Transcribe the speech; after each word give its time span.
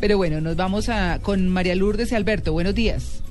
Pero 0.00 0.16
bueno, 0.16 0.40
nos 0.40 0.56
vamos 0.56 0.88
a 0.88 1.18
con 1.20 1.48
María 1.48 1.74
Lourdes 1.74 2.10
y 2.12 2.14
Alberto. 2.14 2.52
Buenos 2.52 2.74
días. 2.74 3.22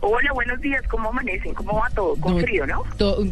Hola, 0.00 0.32
buenos 0.34 0.60
días. 0.60 0.82
¿Cómo 0.88 1.08
amanecen? 1.08 1.54
¿Cómo 1.54 1.74
va 1.74 1.88
todo? 1.90 2.16
Con 2.16 2.38
frío, 2.40 2.66
¿no? 2.66 2.84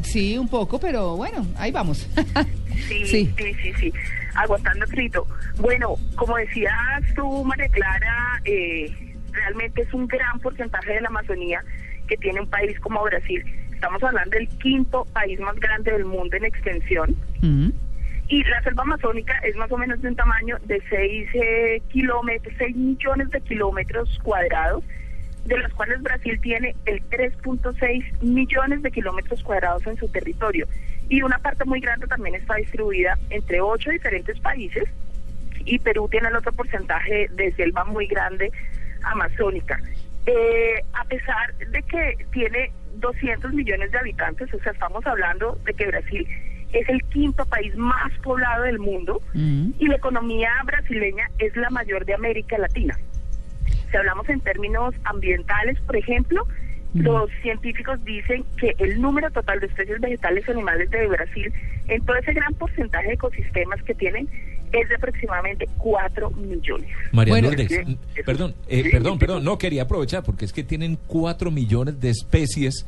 sí, 0.03 0.39
un 0.39 0.49
poco, 0.49 0.79
pero 0.81 1.17
bueno, 1.17 1.47
ahí 1.59 1.71
vamos. 1.73 2.09
sí, 2.89 3.05
sí, 3.05 3.35
sí, 3.37 3.73
sí, 3.79 3.93
Aguantando 4.35 4.87
frito. 4.87 5.27
Bueno, 5.59 5.97
como 6.15 6.37
decías 6.37 6.73
tú, 7.15 7.45
María 7.45 7.69
Clara, 7.69 8.41
eh, 8.45 8.89
realmente 9.33 9.83
es 9.83 9.93
un 9.93 10.07
gran 10.07 10.39
porcentaje 10.41 10.95
de 10.95 11.01
la 11.03 11.09
Amazonía 11.09 11.63
que 12.07 12.17
tiene 12.17 12.41
un 12.41 12.49
país 12.49 12.79
como 12.81 13.03
Brasil. 13.03 13.45
Estamos 13.75 14.03
hablando 14.03 14.31
del 14.31 14.49
quinto 14.49 15.05
país 15.13 15.39
más 15.41 15.57
grande 15.57 15.93
del 15.93 16.05
mundo 16.05 16.37
en 16.37 16.45
extensión. 16.45 17.17
Y 18.31 18.45
la 18.45 18.63
selva 18.63 18.85
amazónica 18.85 19.37
es 19.43 19.57
más 19.57 19.73
o 19.73 19.77
menos 19.77 20.01
de 20.01 20.09
un 20.09 20.15
tamaño 20.15 20.57
de 20.63 20.81
6 20.89 21.29
eh, 21.35 21.83
kilómetros, 21.89 22.55
6 22.59 22.77
millones 22.77 23.29
de 23.31 23.41
kilómetros 23.41 24.21
cuadrados, 24.23 24.85
de 25.47 25.59
los 25.59 25.73
cuales 25.73 26.01
Brasil 26.01 26.39
tiene 26.41 26.77
el 26.87 27.03
3.6 27.11 28.23
millones 28.23 28.83
de 28.83 28.93
kilómetros 28.93 29.43
cuadrados 29.43 29.85
en 29.89 29.97
su 29.97 30.07
territorio. 30.07 30.69
Y 31.09 31.23
una 31.23 31.41
parte 31.41 31.65
muy 31.65 31.81
grande 31.81 32.07
también 32.07 32.37
está 32.37 32.55
distribuida 32.55 33.19
entre 33.31 33.61
ocho 33.61 33.91
diferentes 33.91 34.39
países. 34.39 34.85
Y 35.65 35.81
Perú 35.81 36.07
tiene 36.09 36.29
el 36.29 36.37
otro 36.37 36.53
porcentaje 36.53 37.27
de 37.33 37.53
selva 37.55 37.85
muy 37.85 38.07
grande 38.07 38.53
amazónica. 39.03 39.81
Eh, 40.27 40.81
a 40.93 41.05
pesar 41.07 41.53
de 41.57 41.83
que 41.83 42.27
tiene 42.31 42.71
200 42.95 43.53
millones 43.55 43.91
de 43.91 43.99
habitantes, 43.99 44.55
o 44.55 44.61
sea, 44.61 44.71
estamos 44.71 45.05
hablando 45.05 45.59
de 45.65 45.75
que 45.75 45.87
Brasil 45.89 46.29
es 46.73 46.89
el 46.89 47.03
quinto 47.05 47.45
país 47.47 47.75
más 47.77 48.13
poblado 48.23 48.65
del 48.65 48.79
mundo 48.79 49.21
mm. 49.35 49.71
y 49.79 49.87
la 49.87 49.97
economía 49.97 50.51
brasileña 50.65 51.31
es 51.39 51.55
la 51.57 51.71
mayor 51.71 52.05
de 52.05 52.15
América 52.15 52.59
Latina. 52.59 52.97
Si 53.91 53.97
hablamos 53.97 54.29
en 54.29 54.41
términos 54.41 54.95
ambientales, 55.05 55.81
por 55.81 55.97
ejemplo, 55.97 56.47
mm. 56.95 57.01
los 57.01 57.31
científicos 57.43 58.03
dicen 58.05 58.45
que 58.57 58.75
el 58.79 59.01
número 59.01 59.31
total 59.31 59.61
de 59.61 59.67
especies 59.67 60.01
vegetales 60.01 60.45
y 60.47 60.51
animales 60.51 60.91
de 60.91 61.07
Brasil, 61.07 61.53
en 61.89 62.05
todo 62.05 62.17
ese 62.17 62.33
gran 62.33 62.55
porcentaje 62.55 63.09
de 63.09 63.15
ecosistemas 63.15 63.83
que 63.83 63.95
tienen, 63.95 64.29
es 64.73 64.89
de 64.89 64.95
aproximadamente 64.95 65.69
4 65.79 66.31
millones. 66.31 66.89
María 67.13 67.41
Lourdes, 67.41 67.69
perdón, 68.25 68.55
eh, 68.69 68.89
perdón, 68.91 69.19
perdón, 69.19 69.45
no 69.45 69.59
quería 69.59 69.83
aprovechar 69.83 70.23
porque 70.23 70.45
es 70.45 70.53
que 70.53 70.63
tienen 70.63 70.97
4 71.09 71.51
millones 71.51 72.01
de 72.01 72.11
especies. 72.11 72.87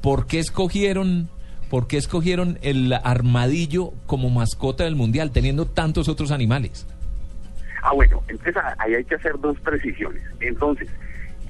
¿Por 0.00 0.28
qué 0.28 0.38
escogieron 0.38 1.28
¿por 1.68 1.86
qué 1.86 1.96
escogieron 1.96 2.58
el 2.62 2.92
armadillo 2.92 3.92
como 4.06 4.30
mascota 4.30 4.84
del 4.84 4.96
mundial, 4.96 5.30
teniendo 5.30 5.66
tantos 5.66 6.08
otros 6.08 6.30
animales? 6.30 6.86
Ah, 7.82 7.92
bueno, 7.94 8.22
entonces 8.28 8.56
ahí 8.78 8.94
hay 8.94 9.04
que 9.04 9.14
hacer 9.14 9.38
dos 9.40 9.58
precisiones. 9.60 10.22
Entonces, 10.40 10.88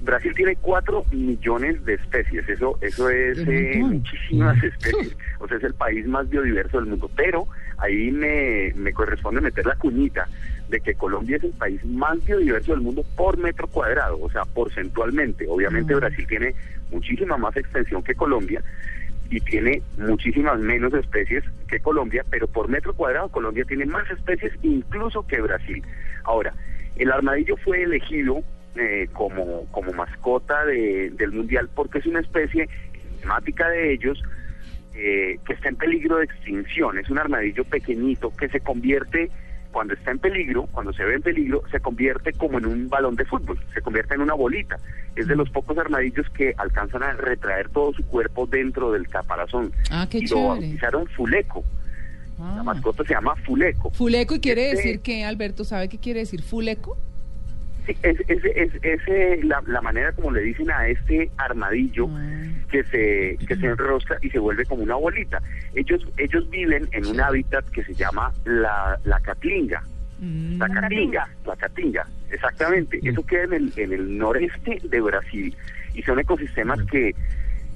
Brasil 0.00 0.33
tiene 0.34 0.56
cuatro 0.56 1.05
millones 1.10 1.84
de 1.84 1.94
especies, 1.94 2.48
eso, 2.48 2.78
eso 2.80 3.08
es 3.10 3.38
eh, 3.38 3.78
muchísimas 3.78 4.62
especies, 4.62 5.16
o 5.41 5.48
sea, 5.48 5.56
es 5.56 5.64
el 5.64 5.75
país 5.75 6.06
más 6.06 6.28
biodiverso 6.28 6.78
del 6.78 6.86
mundo, 6.86 7.10
pero 7.16 7.47
ahí 7.78 8.10
me, 8.12 8.72
me 8.77 8.92
corresponde 8.92 9.41
meter 9.41 9.66
la 9.66 9.75
cuñita 9.75 10.28
de 10.69 10.80
que 10.80 10.94
Colombia 10.94 11.36
es 11.36 11.44
el 11.44 11.53
país 11.53 11.84
más 11.84 12.25
biodiverso 12.25 12.72
del 12.72 12.82
mundo 12.82 13.05
por 13.16 13.38
metro 13.38 13.66
cuadrado, 13.66 14.19
o 14.20 14.30
sea, 14.30 14.44
porcentualmente. 14.44 15.47
Obviamente 15.48 15.94
Brasil 15.94 16.27
tiene 16.28 16.55
muchísima 16.91 17.36
más 17.36 17.56
extensión 17.56 18.03
que 18.03 18.14
Colombia, 18.14 18.62
y 19.30 19.40
tiene 19.40 19.82
muchísimas 19.98 20.58
menos 20.58 20.92
especies 20.94 21.44
que 21.68 21.80
Colombia, 21.80 22.24
pero 22.30 22.46
por 22.46 22.68
metro 22.68 22.94
cuadrado 22.94 23.28
Colombia 23.28 23.64
tiene 23.66 23.86
más 23.86 24.10
especies 24.10 24.52
incluso 24.62 25.26
que 25.26 25.40
Brasil. 25.40 25.82
Ahora, 26.24 26.54
el 26.96 27.12
armadillo 27.12 27.56
fue 27.58 27.82
elegido 27.82 28.42
eh, 28.76 29.08
como, 29.12 29.66
como 29.70 29.92
mascota 29.92 30.64
del 30.64 31.32
Mundial 31.32 31.68
porque 31.74 31.98
es 31.98 32.06
una 32.06 32.20
especie 32.20 32.68
temática 33.20 33.68
de 33.68 33.92
ellos 33.92 34.22
eh, 34.94 35.38
que 35.46 35.53
está 35.53 35.69
en 35.69 35.76
peligro 35.76 36.16
de 36.16 36.24
extinción. 36.24 36.98
Es 36.98 37.10
un 37.10 37.19
armadillo 37.19 37.64
pequeñito 37.64 38.32
que 38.36 38.48
se 38.48 38.60
convierte 38.60 39.30
cuando 39.72 39.94
está 39.94 40.10
en 40.10 40.18
peligro, 40.18 40.66
cuando 40.72 40.92
se 40.92 41.04
ve 41.04 41.14
en 41.14 41.22
peligro, 41.22 41.62
se 41.70 41.80
convierte 41.80 42.32
como 42.32 42.58
en 42.58 42.66
un 42.66 42.88
balón 42.88 43.16
de 43.16 43.24
fútbol, 43.24 43.58
se 43.74 43.80
convierte 43.80 44.14
en 44.14 44.22
una 44.22 44.34
bolita. 44.34 44.76
Es 45.16 45.26
de 45.26 45.36
los 45.36 45.50
pocos 45.50 45.76
armadillos 45.78 46.28
que 46.30 46.54
alcanzan 46.56 47.02
a 47.02 47.12
retraer 47.12 47.68
todo 47.70 47.92
su 47.92 48.04
cuerpo 48.06 48.46
dentro 48.46 48.92
del 48.92 49.08
caparazón. 49.08 49.72
Ah, 49.90 50.06
qué 50.10 50.18
y 50.18 50.26
lo 50.26 50.48
bautizaron 50.48 51.06
Fuleco. 51.08 51.64
La 52.38 52.60
ah. 52.60 52.62
mascota 52.62 53.02
se 53.04 53.14
llama 53.14 53.34
Fuleco. 53.44 53.90
Fuleco, 53.90 54.36
¿y 54.36 54.40
quiere 54.40 54.70
este 54.70 54.76
decir 54.76 55.00
que, 55.00 55.24
Alberto, 55.24 55.64
sabe 55.64 55.88
qué 55.88 55.98
quiere 55.98 56.20
decir 56.20 56.42
Fuleco? 56.42 56.96
Es, 58.03 58.21
es, 58.28 58.72
es, 58.82 59.44
la, 59.44 59.62
la, 59.66 59.81
manera 59.81 60.12
como 60.12 60.31
le 60.31 60.43
dicen 60.43 60.71
a 60.71 60.88
este 60.88 61.31
armadillo 61.37 62.09
ah. 62.10 62.47
que 62.71 62.84
se 62.84 63.38
que 63.47 63.56
se 63.56 63.66
enrosca 63.66 64.19
y 64.22 64.31
se 64.31 64.38
vuelve 64.38 64.65
como 64.66 64.82
una 64.82 64.97
bolita. 64.97 65.41
Ellos 65.75 66.06
ellos 66.16 66.48
viven 66.50 66.88
en 66.93 67.06
un 67.06 67.21
hábitat 67.21 67.65
que 67.71 67.84
se 67.84 67.94
llama 67.94 68.32
la, 68.44 68.98
la 69.04 69.21
catlinga. 69.21 69.82
Mm. 70.21 70.59
La 70.59 70.69
catinga, 70.69 71.28
la 71.47 71.56
catinga, 71.56 72.06
exactamente. 72.31 72.98
Eso 73.03 73.25
queda 73.25 73.44
en 73.44 73.53
el, 73.53 73.72
en 73.77 73.93
el 73.93 74.19
noreste 74.19 74.81
de 74.82 75.00
Brasil 75.00 75.56
y 75.94 76.03
son 76.03 76.19
ecosistemas 76.19 76.82
que, 76.91 77.15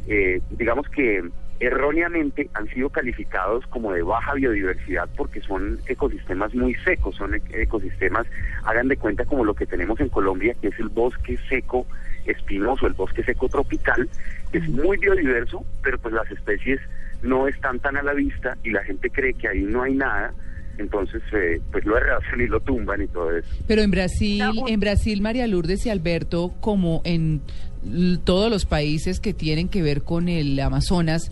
eh, 0.09 0.41
digamos 0.51 0.89
que 0.89 1.22
erróneamente 1.62 2.50
han 2.55 2.67
sido 2.69 2.91
calificados 2.91 3.65
como 3.69 3.93
de 3.93 4.03
baja 4.03 4.34
biodiversidad 4.34 5.09
porque 5.17 5.41
son 5.41 5.78
ecosistemas 5.87 6.53
muy 6.55 6.75
secos, 6.75 7.15
son 7.15 7.41
ecosistemas, 7.53 8.27
hagan 8.65 8.89
de 8.89 8.97
cuenta 8.97 9.25
como 9.25 9.45
lo 9.45 9.55
que 9.55 9.67
tenemos 9.67 10.01
en 10.01 10.09
Colombia, 10.09 10.56
que 10.61 10.69
es 10.69 10.78
el 10.81 10.89
bosque 10.89 11.39
seco 11.49 11.87
espinoso, 12.27 12.89
el 12.89 12.95
bosque 12.95 13.22
seco 13.22 13.49
tropical, 13.49 14.09
que 14.51 14.59
es 14.59 14.69
muy 14.69 14.99
biodiverso, 14.99 15.65
pero 15.84 16.01
pues 16.01 16.12
las 16.12 16.28
especies 16.33 16.81
no 17.22 17.47
están 17.47 17.78
tan 17.78 17.97
a 17.97 18.03
la 18.03 18.12
vista 18.12 18.56
y 18.65 18.71
la 18.71 18.83
gente 18.83 19.09
cree 19.11 19.34
que 19.34 19.47
ahí 19.47 19.62
no 19.62 19.84
hay 19.84 19.95
nada, 19.95 20.34
entonces 20.78 21.22
eh, 21.33 21.61
pues 21.71 21.84
lo 21.84 21.97
arrasan 21.97 22.41
y 22.41 22.49
lo 22.49 22.59
tumban 22.59 23.03
y 23.03 23.06
todo 23.06 23.37
eso. 23.37 23.49
Pero 23.69 23.83
en 23.83 23.93
Brasil, 23.93 24.43
en 24.67 24.81
Brasil 24.81 25.22
María 25.22 25.47
Lourdes 25.47 25.87
y 25.87 25.91
Alberto, 25.91 26.55
como 26.61 27.03
en 27.05 27.41
todos 28.25 28.50
los 28.50 28.65
países 28.65 29.20
que 29.20 29.34
tienen 29.34 29.69
que 29.69 29.82
ver 29.82 30.03
con 30.03 30.28
el 30.28 30.59
Amazonas, 30.60 31.31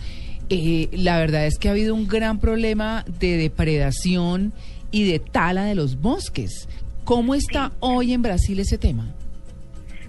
eh, 0.49 0.89
la 0.93 1.19
verdad 1.19 1.47
es 1.47 1.59
que 1.59 1.69
ha 1.69 1.73
habido 1.73 1.95
un 1.95 2.09
gran 2.09 2.41
problema 2.41 3.05
de 3.21 3.37
depredación 3.37 4.53
y 4.91 5.11
de 5.11 5.21
tala 5.21 5.65
de 5.65 5.75
los 5.75 6.01
bosques. 6.01 6.69
¿Cómo 7.05 7.35
está 7.35 7.73
hoy 7.81 8.13
en 8.13 8.23
Brasil 8.23 8.59
ese 8.59 8.79
tema? 8.79 9.15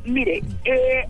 Mire, 0.04 0.42
eh, 0.66 1.06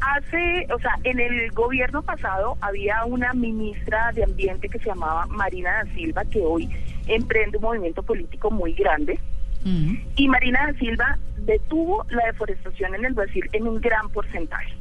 hace, 0.00 0.66
o 0.74 0.78
sea, 0.80 0.96
en 1.04 1.20
el 1.20 1.50
gobierno 1.52 2.02
pasado 2.02 2.56
había 2.60 3.04
una 3.04 3.32
ministra 3.32 4.10
de 4.12 4.24
Ambiente 4.24 4.68
que 4.68 4.78
se 4.78 4.86
llamaba 4.86 5.26
Marina 5.26 5.84
da 5.84 5.94
Silva, 5.94 6.24
que 6.24 6.40
hoy 6.40 6.68
emprende 7.06 7.58
un 7.58 7.62
movimiento 7.62 8.02
político 8.02 8.50
muy 8.50 8.72
grande. 8.74 9.18
Y 9.64 10.28
Marina 10.28 10.66
da 10.66 10.78
Silva 10.78 11.18
detuvo 11.38 12.04
la 12.10 12.26
deforestación 12.26 12.94
en 12.94 13.04
el 13.04 13.14
Brasil 13.14 13.44
en 13.52 13.68
un 13.68 13.80
gran 13.80 14.08
porcentaje. 14.10 14.72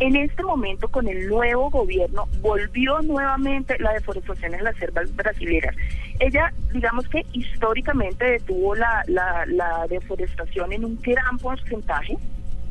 En 0.00 0.16
este 0.16 0.42
momento, 0.42 0.88
con 0.88 1.06
el 1.06 1.28
nuevo 1.28 1.70
gobierno, 1.70 2.26
volvió 2.40 3.00
nuevamente 3.02 3.78
la 3.78 3.92
deforestación 3.92 4.54
en 4.54 4.64
las 4.64 4.76
selvas 4.76 5.14
brasileras. 5.14 5.76
Ella, 6.18 6.52
digamos 6.72 7.08
que 7.08 7.24
históricamente 7.32 8.24
detuvo 8.24 8.74
la, 8.74 9.04
la, 9.06 9.86
deforestación 9.88 10.72
en 10.72 10.84
un 10.84 11.00
gran 11.00 11.38
porcentaje, 11.38 12.16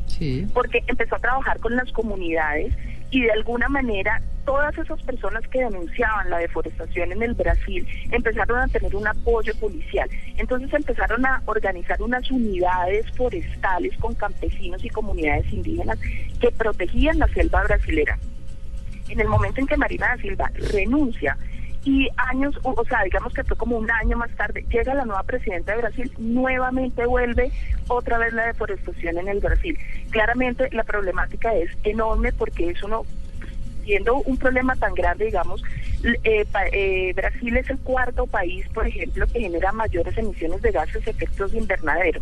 sí. 0.06 0.46
porque 0.52 0.84
empezó 0.86 1.16
a 1.16 1.18
trabajar 1.18 1.58
con 1.60 1.74
las 1.76 1.90
comunidades 1.92 2.74
y 3.14 3.20
de 3.20 3.30
alguna 3.30 3.68
manera 3.68 4.20
todas 4.44 4.76
esas 4.76 5.00
personas 5.02 5.46
que 5.46 5.60
denunciaban 5.60 6.28
la 6.28 6.38
deforestación 6.38 7.12
en 7.12 7.22
el 7.22 7.34
Brasil 7.34 7.86
empezaron 8.10 8.58
a 8.58 8.66
tener 8.66 8.94
un 8.96 9.06
apoyo 9.06 9.54
policial. 9.60 10.10
Entonces 10.36 10.74
empezaron 10.74 11.24
a 11.24 11.40
organizar 11.46 12.02
unas 12.02 12.28
unidades 12.28 13.06
forestales 13.12 13.96
con 13.98 14.14
campesinos 14.16 14.84
y 14.84 14.90
comunidades 14.90 15.50
indígenas 15.52 15.96
que 16.40 16.50
protegían 16.50 17.20
la 17.20 17.28
selva 17.28 17.62
brasilera. 17.62 18.18
En 19.08 19.20
el 19.20 19.28
momento 19.28 19.60
en 19.60 19.68
que 19.68 19.76
Marina 19.76 20.08
da 20.08 20.16
Silva 20.20 20.50
renuncia 20.72 21.38
y 21.84 22.08
años, 22.16 22.58
o 22.62 22.84
sea, 22.86 23.02
digamos 23.04 23.34
que 23.34 23.44
fue 23.44 23.56
como 23.56 23.76
un 23.76 23.90
año 23.90 24.16
más 24.16 24.30
tarde, 24.36 24.64
llega 24.70 24.94
la 24.94 25.04
nueva 25.04 25.22
presidenta 25.22 25.72
de 25.72 25.82
Brasil, 25.82 26.12
nuevamente 26.18 27.04
vuelve 27.06 27.52
otra 27.88 28.18
vez 28.18 28.32
la 28.32 28.46
deforestación 28.46 29.18
en 29.18 29.28
el 29.28 29.40
Brasil. 29.40 29.78
Claramente 30.10 30.68
la 30.72 30.84
problemática 30.84 31.54
es 31.54 31.70
enorme 31.84 32.32
porque 32.32 32.70
eso 32.70 32.88
no, 32.88 33.02
siendo 33.84 34.16
un 34.16 34.36
problema 34.38 34.74
tan 34.76 34.94
grande, 34.94 35.26
digamos, 35.26 35.62
eh, 36.24 36.46
eh, 36.72 37.12
Brasil 37.14 37.56
es 37.56 37.68
el 37.68 37.78
cuarto 37.80 38.26
país, 38.26 38.66
por 38.70 38.86
ejemplo, 38.86 39.26
que 39.26 39.40
genera 39.40 39.72
mayores 39.72 40.16
emisiones 40.16 40.62
de 40.62 40.72
gases 40.72 41.04
de 41.04 41.10
efectos 41.10 41.52
de 41.52 41.58
invernadero 41.58 42.20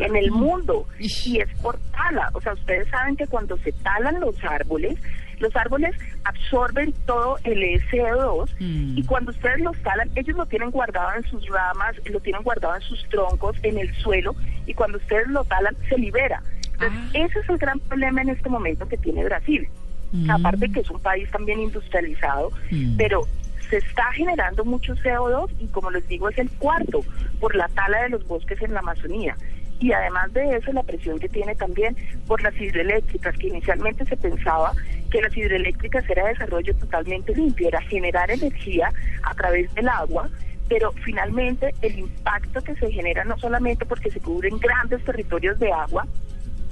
en 0.00 0.16
el 0.16 0.30
mundo 0.30 0.86
y 0.98 1.40
es 1.40 1.48
por 1.60 1.78
tala. 1.92 2.30
O 2.32 2.40
sea, 2.40 2.54
ustedes 2.54 2.88
saben 2.88 3.16
que 3.16 3.26
cuando 3.26 3.56
se 3.58 3.72
talan 3.72 4.20
los 4.20 4.42
árboles, 4.44 4.98
Los 5.40 5.54
árboles 5.56 5.94
absorben 6.24 6.92
todo 7.06 7.38
el 7.44 7.62
CO2 7.90 8.50
y 8.58 9.02
cuando 9.04 9.30
ustedes 9.30 9.60
los 9.60 9.76
talan, 9.82 10.10
ellos 10.16 10.36
lo 10.36 10.46
tienen 10.46 10.70
guardado 10.70 11.14
en 11.16 11.24
sus 11.24 11.46
ramas, 11.48 11.96
lo 12.06 12.20
tienen 12.20 12.42
guardado 12.42 12.74
en 12.76 12.82
sus 12.82 13.08
troncos, 13.08 13.56
en 13.62 13.78
el 13.78 13.94
suelo, 13.96 14.34
y 14.66 14.74
cuando 14.74 14.98
ustedes 14.98 15.28
lo 15.28 15.44
talan, 15.44 15.76
se 15.88 15.98
libera. 15.98 16.42
Entonces, 16.72 16.98
ah. 16.98 17.10
ese 17.14 17.38
es 17.40 17.48
el 17.48 17.58
gran 17.58 17.80
problema 17.80 18.22
en 18.22 18.30
este 18.30 18.48
momento 18.48 18.88
que 18.88 18.96
tiene 18.96 19.24
Brasil. 19.24 19.68
Mm. 20.12 20.30
Aparte 20.30 20.70
que 20.70 20.80
es 20.80 20.90
un 20.90 21.00
país 21.00 21.30
también 21.30 21.60
industrializado, 21.60 22.50
mm. 22.70 22.96
pero 22.96 23.22
se 23.68 23.78
está 23.78 24.10
generando 24.12 24.64
mucho 24.64 24.94
CO2 24.96 25.50
y 25.58 25.66
como 25.68 25.90
les 25.90 26.06
digo 26.08 26.28
es 26.28 26.38
el 26.38 26.50
cuarto 26.52 27.00
por 27.40 27.54
la 27.54 27.68
tala 27.68 28.02
de 28.02 28.10
los 28.10 28.26
bosques 28.26 28.60
en 28.62 28.72
la 28.72 28.80
Amazonía. 28.80 29.36
Y 29.80 29.92
además 29.92 30.32
de 30.32 30.56
eso, 30.56 30.72
la 30.72 30.82
presión 30.82 31.20
que 31.20 31.28
tiene 31.28 31.54
también 31.54 31.96
por 32.26 32.42
las 32.42 32.56
hidroeléctricas, 32.60 33.36
que 33.36 33.48
inicialmente 33.48 34.04
se 34.06 34.16
pensaba 34.16 34.72
que 35.10 35.20
las 35.20 35.36
hidroeléctricas 35.36 36.08
era 36.08 36.28
desarrollo 36.28 36.74
totalmente 36.76 37.34
limpio, 37.34 37.68
era 37.68 37.80
generar 37.82 38.30
energía 38.30 38.90
a 39.22 39.34
través 39.34 39.72
del 39.74 39.88
agua, 39.88 40.28
pero 40.68 40.92
finalmente 41.04 41.74
el 41.82 41.98
impacto 41.98 42.60
que 42.62 42.76
se 42.76 42.90
genera 42.92 43.24
no 43.24 43.38
solamente 43.38 43.86
porque 43.86 44.10
se 44.10 44.20
cubren 44.20 44.58
grandes 44.58 45.02
territorios 45.04 45.58
de 45.58 45.72
agua, 45.72 46.06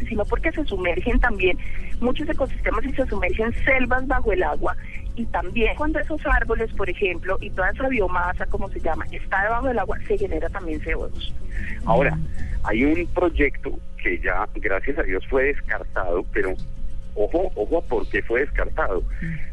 sino 0.08 0.24
porque 0.26 0.52
se 0.52 0.64
sumergen 0.64 1.18
también 1.20 1.58
muchos 2.00 2.28
ecosistemas 2.28 2.84
y 2.84 2.92
se 2.92 3.06
sumergen 3.06 3.54
selvas 3.64 4.06
bajo 4.06 4.32
el 4.32 4.42
agua 4.42 4.76
y 5.16 5.24
también 5.26 5.74
cuando 5.76 5.98
esos 5.98 6.20
árboles, 6.26 6.72
por 6.74 6.88
ejemplo, 6.88 7.38
y 7.40 7.50
toda 7.50 7.70
esa 7.70 7.88
biomasa, 7.88 8.44
como 8.46 8.68
se 8.68 8.80
llama, 8.80 9.06
está 9.10 9.42
debajo 9.44 9.68
del 9.68 9.78
agua, 9.78 9.98
se 10.06 10.18
genera 10.18 10.48
también 10.50 10.80
CO2. 10.82 11.32
Ahora, 11.86 12.18
hay 12.64 12.84
un 12.84 13.06
proyecto 13.08 13.78
que 14.02 14.20
ya, 14.20 14.46
gracias 14.56 14.98
a 14.98 15.02
Dios, 15.02 15.24
fue 15.28 15.44
descartado, 15.44 16.22
pero 16.32 16.52
ojo, 17.16 17.50
ojo 17.54 17.78
a 17.78 17.82
por 17.82 18.08
qué 18.08 18.22
fue 18.22 18.40
descartado. 18.40 19.02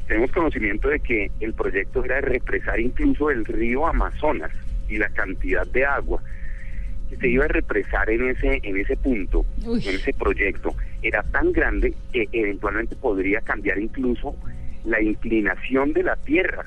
Tenemos 0.08 0.32
conocimiento 0.32 0.90
de 0.90 1.00
que 1.00 1.32
el 1.40 1.54
proyecto 1.54 2.04
era 2.04 2.16
de 2.16 2.22
represar 2.22 2.80
incluso 2.80 3.30
el 3.30 3.46
río 3.46 3.88
Amazonas 3.88 4.52
y 4.90 4.98
la 4.98 5.10
cantidad 5.10 5.66
de 5.66 5.86
agua 5.86 6.22
se 7.20 7.28
iba 7.28 7.46
a 7.46 7.48
represar 7.48 8.10
en 8.10 8.30
ese 8.30 8.60
en 8.64 8.78
ese 8.78 8.98
punto, 8.98 9.46
en 9.66 9.78
ese 9.78 10.14
proyecto, 10.14 10.76
era 11.02 11.24
tan 11.24 11.52
grande 11.52 11.94
que 12.12 12.28
eventualmente 12.32 12.96
podría 12.96 13.42
cambiar 13.42 13.80
incluso 13.80 14.36
la 14.86 15.02
inclinación 15.02 15.94
de 15.94 16.04
la 16.04 16.16
Tierra. 16.18 16.66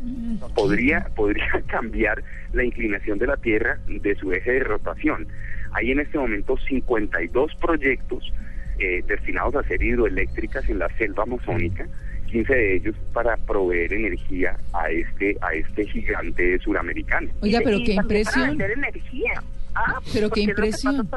Mm. 0.00 0.36
Podría, 0.54 1.08
podría 1.14 1.62
cambiar 1.66 2.22
la 2.52 2.64
inclinación 2.64 3.18
de 3.18 3.26
la 3.26 3.36
Tierra 3.36 3.78
de 3.86 4.14
su 4.14 4.32
eje 4.32 4.52
de 4.52 4.60
rotación. 4.60 5.26
Hay 5.72 5.90
en 5.90 6.00
este 6.00 6.18
momento 6.18 6.56
52 6.56 7.54
proyectos 7.56 8.32
eh, 8.78 9.02
destinados 9.06 9.54
a 9.56 9.62
ser 9.64 9.82
hidroeléctricas 9.82 10.68
en 10.68 10.78
la 10.78 10.88
selva 10.96 11.24
amazónica, 11.24 11.86
15 12.26 12.54
de 12.54 12.76
ellos 12.76 12.96
para 13.12 13.36
proveer 13.36 13.92
energía 13.92 14.56
a 14.72 14.90
este 14.90 15.36
a 15.40 15.54
este 15.54 15.86
gigante 15.86 16.58
suramericano. 16.60 17.30
Oiga, 17.40 17.60
pero 17.64 17.78
qué 17.84 17.94
impresión. 17.94 18.60
energía. 18.60 19.42
Ah, 19.74 20.00
pero 20.12 20.30
qué 20.30 20.40
impresión. 20.42 21.08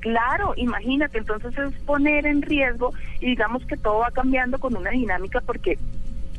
Claro, 0.00 0.52
imagínate, 0.56 1.16
entonces 1.16 1.56
es 1.56 1.74
poner 1.84 2.26
en 2.26 2.42
riesgo 2.42 2.92
y 3.20 3.28
digamos 3.28 3.64
que 3.64 3.76
todo 3.78 4.00
va 4.00 4.10
cambiando 4.10 4.58
con 4.58 4.76
una 4.76 4.90
dinámica 4.90 5.40
porque 5.40 5.78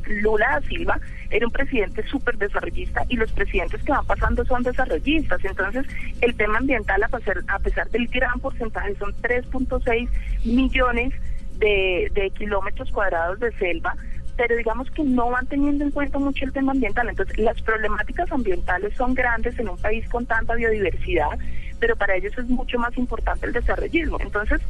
Lula 0.06 0.46
da 0.48 0.60
Silva 0.68 1.00
era 1.30 1.46
un 1.46 1.52
presidente 1.52 2.06
súper 2.06 2.36
desarrollista 2.38 3.04
y 3.08 3.16
los 3.16 3.30
presidentes 3.32 3.82
que 3.82 3.92
van 3.92 4.06
pasando 4.06 4.44
son 4.44 4.62
desarrollistas. 4.62 5.44
Entonces, 5.44 5.86
el 6.20 6.34
tema 6.34 6.58
ambiental, 6.58 7.02
a 7.02 7.08
pesar, 7.08 7.38
a 7.48 7.58
pesar 7.58 7.88
del 7.90 8.06
gran 8.08 8.38
porcentaje, 8.40 8.94
son 8.96 9.12
3.6 9.22 10.08
millones 10.44 11.12
de, 11.58 12.10
de 12.12 12.30
kilómetros 12.30 12.90
cuadrados 12.90 13.40
de 13.40 13.52
selva, 13.52 13.94
pero 14.36 14.54
digamos 14.56 14.90
que 14.90 15.02
no 15.02 15.30
van 15.30 15.46
teniendo 15.46 15.84
en 15.84 15.90
cuenta 15.90 16.18
mucho 16.18 16.44
el 16.44 16.52
tema 16.52 16.72
ambiental. 16.72 17.08
Entonces, 17.08 17.38
las 17.38 17.60
problemáticas 17.62 18.30
ambientales 18.30 18.94
son 18.96 19.14
grandes 19.14 19.58
en 19.58 19.68
un 19.68 19.78
país 19.78 20.06
con 20.08 20.26
tanta 20.26 20.54
biodiversidad, 20.54 21.38
pero 21.80 21.96
para 21.96 22.16
ellos 22.16 22.36
es 22.36 22.46
mucho 22.48 22.78
más 22.78 22.96
importante 22.96 23.46
el 23.46 23.52
desarrollismo. 23.52 24.18
Entonces, 24.20 24.60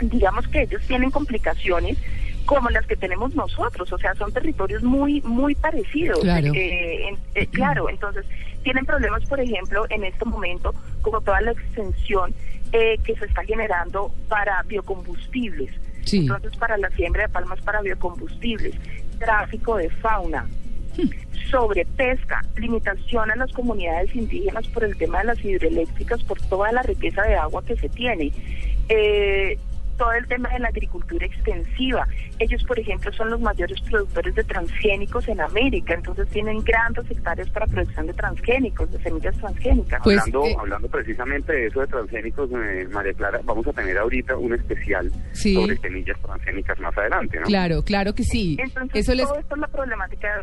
digamos 0.00 0.46
que 0.48 0.62
ellos 0.62 0.82
tienen 0.86 1.10
complicaciones 1.10 1.98
como 2.48 2.70
las 2.70 2.86
que 2.86 2.96
tenemos 2.96 3.34
nosotros, 3.34 3.92
o 3.92 3.98
sea, 3.98 4.14
son 4.14 4.32
territorios 4.32 4.82
muy 4.82 5.20
muy 5.20 5.54
parecidos. 5.54 6.20
Claro. 6.20 6.50
Eh, 6.54 7.14
eh, 7.34 7.46
claro, 7.48 7.90
entonces 7.90 8.24
tienen 8.62 8.86
problemas, 8.86 9.22
por 9.26 9.38
ejemplo, 9.38 9.84
en 9.90 10.02
este 10.02 10.24
momento, 10.24 10.74
como 11.02 11.20
toda 11.20 11.42
la 11.42 11.52
extensión 11.52 12.34
eh, 12.72 12.96
que 13.04 13.14
se 13.16 13.26
está 13.26 13.44
generando 13.44 14.10
para 14.30 14.62
biocombustibles. 14.62 15.70
Entonces, 16.10 16.56
para 16.56 16.78
la 16.78 16.88
siembra 16.92 17.24
de 17.24 17.28
palmas 17.28 17.60
para 17.60 17.82
biocombustibles, 17.82 18.74
tráfico 19.18 19.76
de 19.76 19.90
fauna, 19.90 20.46
sobre 21.50 21.84
pesca, 21.84 22.42
limitación 22.56 23.30
a 23.30 23.36
las 23.36 23.52
comunidades 23.52 24.16
indígenas 24.16 24.66
por 24.68 24.84
el 24.84 24.96
tema 24.96 25.18
de 25.18 25.24
las 25.24 25.44
hidroeléctricas, 25.44 26.22
por 26.24 26.40
toda 26.40 26.72
la 26.72 26.80
riqueza 26.80 27.24
de 27.24 27.34
agua 27.34 27.62
que 27.62 27.76
se 27.76 27.90
tiene. 27.90 28.32
Eh, 28.88 29.58
todo 29.98 30.12
el 30.12 30.26
tema 30.26 30.48
de 30.50 30.60
la 30.60 30.68
agricultura 30.68 31.26
extensiva. 31.26 32.06
Ellos, 32.38 32.62
por 32.64 32.78
ejemplo, 32.78 33.12
son 33.12 33.30
los 33.30 33.40
mayores 33.40 33.80
productores 33.82 34.34
de 34.34 34.44
transgénicos 34.44 35.28
en 35.28 35.40
América, 35.40 35.94
entonces 35.94 36.28
tienen 36.28 36.62
grandes 36.62 37.10
hectáreas 37.10 37.50
para 37.50 37.66
producción 37.66 38.06
de 38.06 38.14
transgénicos, 38.14 38.90
de 38.90 39.02
semillas 39.02 39.36
transgénicas. 39.36 40.00
Pues, 40.02 40.18
hablando, 40.18 40.44
eh, 40.46 40.56
hablando 40.58 40.88
precisamente 40.88 41.52
de 41.52 41.66
eso 41.66 41.80
de 41.80 41.86
transgénicos, 41.88 42.50
eh, 42.52 42.88
María 42.90 43.12
Clara, 43.12 43.40
vamos 43.44 43.66
a 43.66 43.72
tener 43.72 43.98
ahorita 43.98 44.36
un 44.36 44.54
especial 44.54 45.10
sobre 45.32 45.76
semillas 45.76 46.18
transgénicas 46.22 46.78
más 46.80 46.96
adelante, 46.96 47.40
¿no? 47.40 47.46
Claro, 47.46 47.82
claro 47.82 48.14
que 48.14 48.22
sí. 48.22 48.56
Entonces, 48.58 49.06
todo 49.06 49.38
esto 49.38 49.54
es 49.54 49.60
la 49.60 49.68
problemática 49.68 50.36
de 50.36 50.42